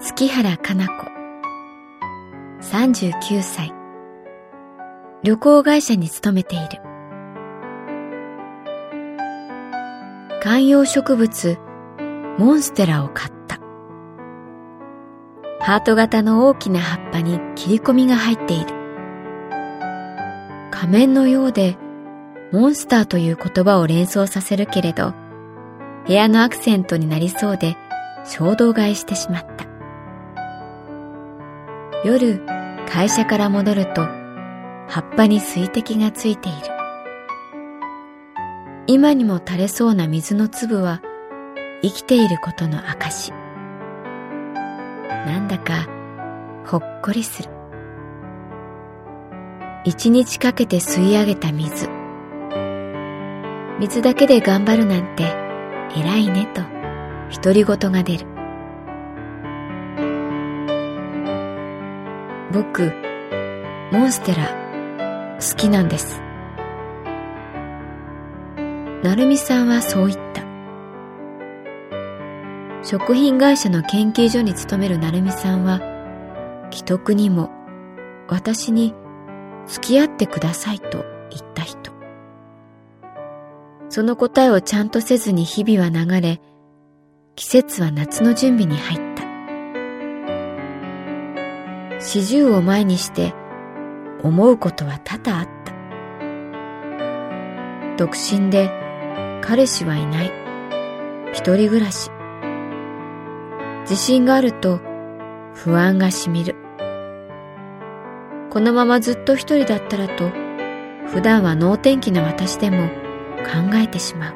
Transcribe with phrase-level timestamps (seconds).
[0.00, 1.06] 月原かな子。
[2.62, 3.72] 39歳。
[5.24, 6.80] 旅行会社に勤めている。
[10.40, 11.58] 観葉植物
[12.38, 13.58] モンステラを買った。
[15.58, 18.66] ハート型の大きな葉っぱに切り込みが入っている。
[20.70, 21.76] 仮面のようで
[22.52, 25.12] モンスターという言葉を連想させるけれど
[26.06, 27.76] 部屋のアクセントになりそうで
[28.24, 29.67] 衝動買いしてしまった。
[32.04, 32.40] 夜、
[32.88, 34.02] 会社から戻ると、
[34.86, 36.58] 葉っぱに水滴がついている。
[38.86, 41.02] 今にも垂れそうな水の粒は、
[41.82, 43.32] 生きていることの証。
[45.08, 45.88] なんだか、
[46.66, 47.50] ほっこりする。
[49.84, 51.88] 一日かけて吸い上げた水。
[53.80, 55.24] 水だけで頑張るなんて
[55.96, 56.62] 偉いねと。
[57.42, 58.37] 独り言が出る
[62.50, 62.92] 僕
[63.92, 66.20] モンステラ好きなんです。
[69.02, 70.42] 成美さんはそう言った。
[72.82, 75.80] 食品会社の研究所に勤める成美さんは
[76.70, 77.50] 既得にも
[78.28, 78.94] 私に
[79.66, 81.92] 付き合ってくださいと言った人。
[83.90, 86.40] その答えをちゃんとせずに日々は流れ
[87.36, 89.27] 季節は夏の準備に入った。
[92.10, 93.34] 四十を前にして
[94.22, 95.74] 思うことは多々あった。
[97.98, 98.70] 独身で
[99.42, 100.32] 彼氏はいない。
[101.34, 102.10] 一人暮らし。
[103.82, 104.80] 自信があると
[105.52, 106.56] 不安がしみる。
[108.48, 110.30] このままずっと一人だったらと
[111.08, 114.34] 普段は能天気な私でも考えてしまう。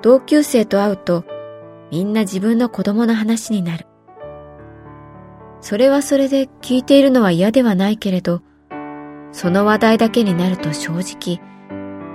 [0.00, 1.26] 同級生と会うと
[1.90, 3.85] みんな自分の子供の話になる。
[5.60, 8.42] それはそれで聞いているのは嫌ではないけれど、
[9.32, 11.40] その話題だけになると正直、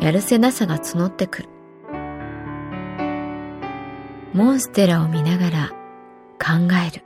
[0.00, 1.48] やるせなさが募ってくる。
[4.34, 5.68] モンステラを見ながら
[6.38, 7.04] 考える。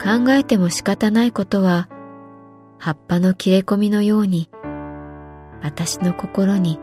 [0.00, 1.88] 考えても仕方ないことは、
[2.78, 4.48] 葉っぱの切れ込みのように、
[5.60, 6.78] 私の心に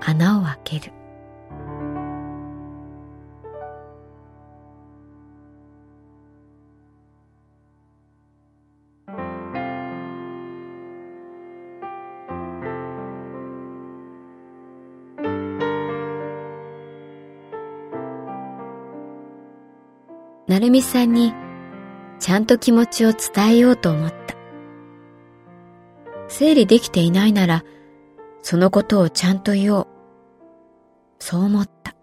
[0.00, 0.92] 穴を開ける
[20.50, 21.32] 成美さんに
[22.18, 24.34] ちゃんと気持ちを伝えようと思った。
[26.26, 27.62] 整理できていないなら
[28.42, 29.86] そのことをちゃんと言おう。
[31.20, 31.94] そう思った。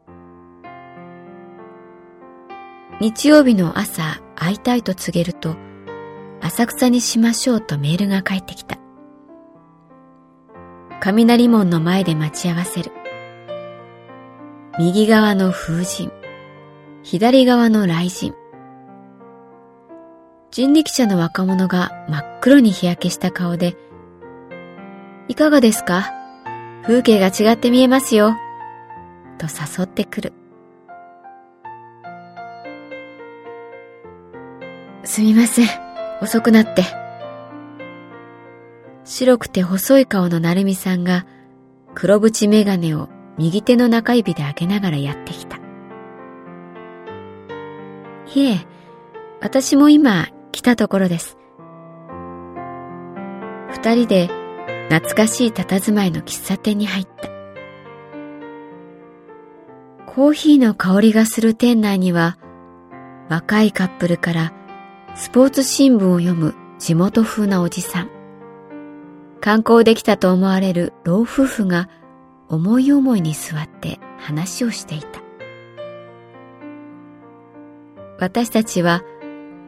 [3.01, 5.57] 日曜日の朝会いたいと告げると、
[6.39, 8.77] 浅草にしましょうとメールが返ってきた。
[11.01, 12.91] 雷門の前で待ち合わせる。
[14.79, 16.16] 右側の風神、
[17.09, 18.33] 左側の雷神。
[20.51, 23.77] 人力車の若者が真っ黒に日焼けした顔で、
[25.29, 26.11] いかがですか？
[26.83, 28.35] 風景が違って見えますよ。
[29.37, 30.33] と誘ってくる。
[35.05, 35.67] すみません。
[36.21, 36.83] 遅くなって。
[39.05, 41.25] 白くて細い顔の成美さんが
[41.95, 43.07] 黒縁メガネを
[43.37, 45.56] 右手の中指で上げながらやってきた。
[48.37, 48.67] いえ、
[49.41, 51.39] 私も今来たところです。
[53.71, 54.29] 二人で
[54.89, 57.29] 懐かしい佇まいの喫茶店に入った。
[60.05, 62.37] コーヒーの香りがする店内には
[63.27, 64.53] 若いカップルから
[65.15, 68.09] スポーツ新聞を読む地元風なおじさん。
[69.41, 71.89] 観光できたと思われる老夫婦が
[72.49, 75.26] 思い思いに座って話をしていた。
[78.19, 79.03] 私たちは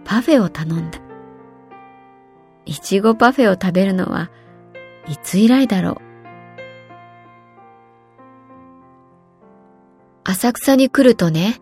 [0.06, 1.00] パフェを頼んだ。
[2.66, 4.30] いちごパフェを食べるのは
[5.08, 5.98] いつ以来だろう。
[10.24, 11.60] 浅草に来るとね、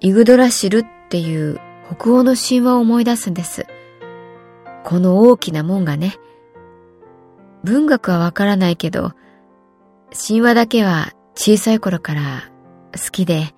[0.00, 1.60] イグドラシルっていう
[1.94, 3.66] 北欧の神話を思い出すんです。
[4.84, 6.16] この大きな門がね、
[7.62, 9.12] 文学はわからないけど、
[10.12, 12.50] 神話だけは小さい頃から
[12.94, 13.54] 好きで、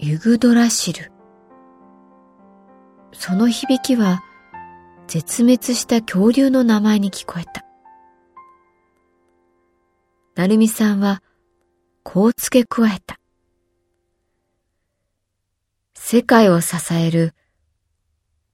[0.00, 1.10] ユグドラシル。
[3.12, 4.22] その響きは
[5.08, 7.66] 絶滅した恐竜の名前に聞こえた。
[10.36, 11.20] 成美さんは
[12.04, 13.18] こう付け加えた。
[15.96, 17.34] 世界を支える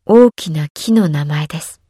[0.06, 1.83] 大きな木の名前です。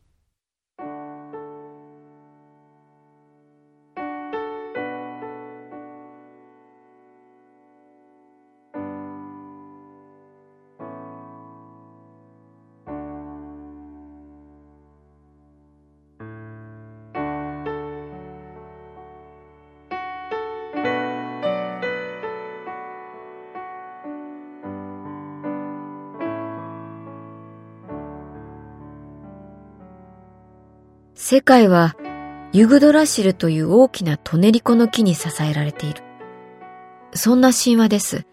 [31.26, 31.96] 世界は
[32.52, 36.02] ユグドラシルという大きなトネリコの木に支えられている。
[37.14, 38.26] そんな神話です。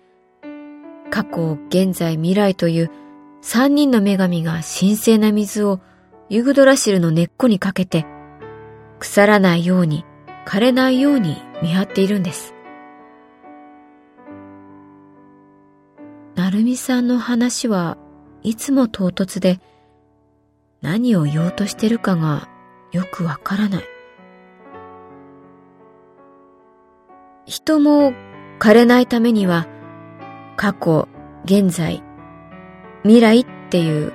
[1.10, 2.92] 過去、現在、未来という
[3.40, 5.80] 三人の女神が神聖な水を
[6.28, 8.06] ユグドラシルの根っこにかけて、
[9.00, 10.04] 腐らないように、
[10.46, 12.54] 枯れないように見張っているんです。
[16.36, 17.98] なるみさんの話は
[18.44, 19.62] いつも唐突で、
[20.82, 22.50] 何を言おうとしてるかが
[22.92, 23.84] よくわからない。
[27.46, 28.14] 人も
[28.60, 29.68] 枯れないためには、
[30.58, 31.08] 過去、
[31.46, 32.04] 現在、
[33.04, 34.14] 未来っていう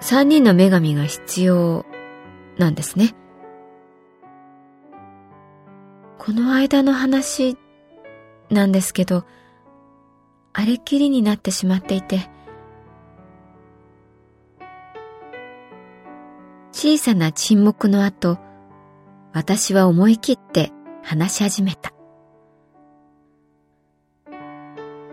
[0.00, 1.86] 三人の女神が必要
[2.58, 3.14] なんですね。
[6.18, 7.56] この間の話
[8.50, 9.24] なんですけど、
[10.52, 12.28] あれきりになってしまっていて、
[16.82, 18.38] 小さな沈黙の後、
[19.34, 20.72] 私は思い切って
[21.02, 21.92] 話し始めた。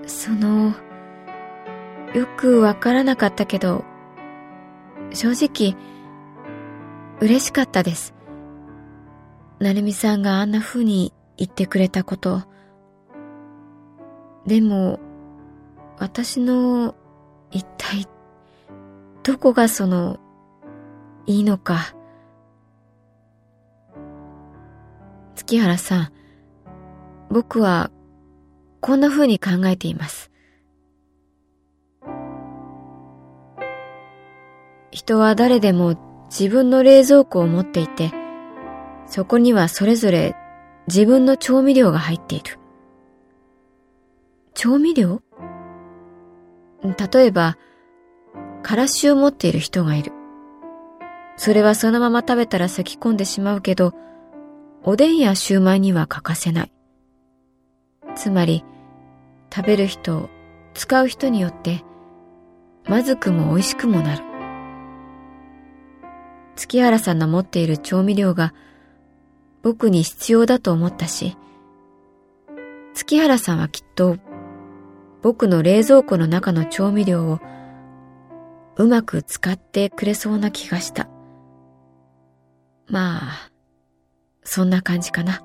[0.05, 0.73] その、
[2.15, 3.83] よくわからなかったけど、
[5.11, 5.75] 正直、
[7.19, 8.13] 嬉しかったです。
[9.59, 12.43] なるみさんがあんな風に言ってくれたこと。
[14.45, 15.01] でも、
[15.99, 16.95] 私の
[17.51, 18.07] 一体、
[19.23, 20.21] どこがその
[21.27, 21.93] いいのか。
[25.35, 26.11] 月原さん、
[27.29, 27.91] 僕は
[28.79, 30.31] こんな風に考えています。
[34.89, 38.11] 人は誰でも自分の冷蔵庫を持っていて、
[39.05, 40.35] そこにはそれぞれ
[40.87, 42.57] 自分の調味料が入っている。
[44.53, 45.21] 調味料？
[46.81, 47.57] 例えば、
[48.63, 50.13] からしを持っている人がいる。
[51.47, 53.93] それはそのまま食べたら咳き込んでしまうけど、
[54.83, 56.73] おでんやシューマイには欠かせない。
[58.15, 58.65] つまり、
[59.49, 60.29] 食べる人、
[60.73, 61.85] 使う人によって、
[62.89, 64.25] まずくも美味しくもなる。
[66.57, 68.53] 月原さんの持っている調味料が
[69.63, 71.37] 僕に必要だと思ったし、
[72.93, 74.17] 月原さんはきっと
[75.21, 77.39] 僕の冷蔵庫の中の調味料を
[78.75, 81.07] うまく使ってくれそうな気がした。
[82.89, 83.51] まあ、
[84.43, 85.41] そんな感じかな。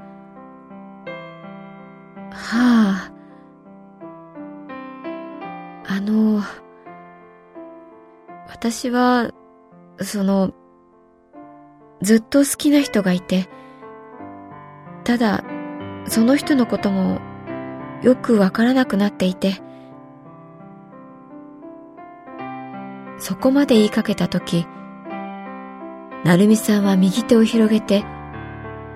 [2.30, 3.12] はあ。
[5.87, 6.40] あの、
[8.49, 9.30] 私は、
[10.00, 10.52] その、
[12.00, 13.49] ずっと好きな人がいて、
[15.04, 15.44] ただ、
[16.06, 17.20] その人のことも
[18.02, 19.61] よくわからなくなっていて、
[23.18, 24.66] そこまで言いかけたとき、
[26.25, 28.05] 成美さんは右手を広げて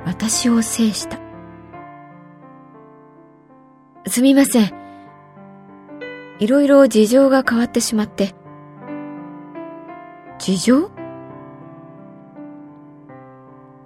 [0.05, 1.19] 私を制した。
[4.07, 4.73] すみません。
[6.39, 8.35] いろいろ事情が変わってしまって。
[10.39, 10.91] 事情？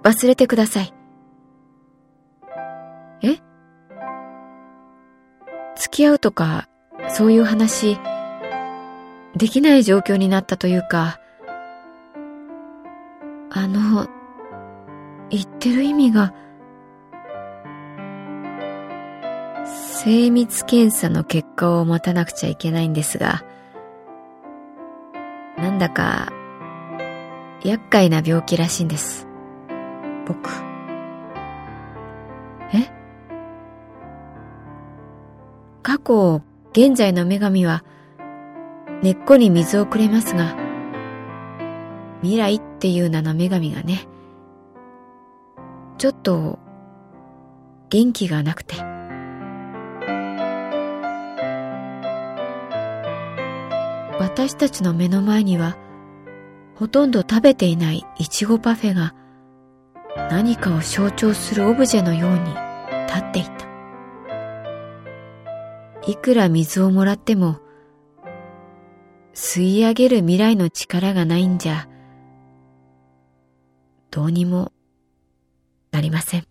[0.03, 0.93] 忘れてください。
[3.23, 3.39] え？
[5.75, 6.67] 付き合うとか、
[7.09, 7.97] そういう話、
[9.35, 11.19] できない状況になったというか、
[13.53, 14.07] あの、
[15.29, 16.33] 言ってる意味が、
[19.65, 23.43] 精密検査の結果を待たなくちゃいけないんですが、
[25.57, 26.31] なんだか、
[27.63, 29.27] 厄介な病気らしいんです。
[30.25, 30.49] 僕。
[32.73, 32.89] え？
[35.83, 36.41] 過去、
[36.71, 37.83] 現在の女神は、
[39.03, 40.55] 根っこに水をくれますが、
[42.21, 44.07] 未来っていう名の女神がね、
[45.97, 46.59] ちょっと、
[47.89, 48.75] 元気がなくて。
[54.19, 55.77] 私たちの目の前には、
[56.75, 59.13] ほとんど食べていないいちごパフェが
[60.29, 62.39] 何かを象徴するオブジェのように
[63.07, 63.71] 立っていた。
[66.07, 67.59] いくら水をもらっても、
[69.33, 71.87] 吸い上げる未来の力がないんじゃ、
[74.11, 74.73] どうにも
[75.91, 76.50] なりません。